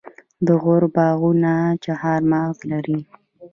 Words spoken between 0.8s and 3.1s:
باغونه چهارمغز لري.